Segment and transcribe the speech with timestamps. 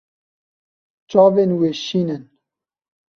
[1.09, 2.23] Çavên wê şîn in.